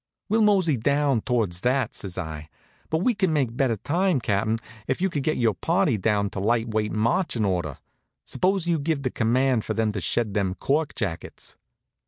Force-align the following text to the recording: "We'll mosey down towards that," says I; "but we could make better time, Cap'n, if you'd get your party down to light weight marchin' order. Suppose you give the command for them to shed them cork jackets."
"We'll 0.29 0.41
mosey 0.41 0.77
down 0.77 1.21
towards 1.21 1.61
that," 1.61 1.93
says 1.93 2.17
I; 2.17 2.49
"but 2.89 3.03
we 3.03 3.13
could 3.13 3.29
make 3.29 3.55
better 3.55 3.77
time, 3.77 4.19
Cap'n, 4.19 4.57
if 4.87 4.99
you'd 4.99 5.11
get 5.21 5.37
your 5.37 5.53
party 5.53 5.95
down 5.99 6.31
to 6.31 6.39
light 6.39 6.69
weight 6.69 6.91
marchin' 6.91 7.45
order. 7.45 7.77
Suppose 8.25 8.65
you 8.65 8.79
give 8.79 9.03
the 9.03 9.11
command 9.11 9.63
for 9.63 9.75
them 9.75 9.91
to 9.91 10.01
shed 10.01 10.33
them 10.33 10.55
cork 10.55 10.95
jackets." 10.95 11.55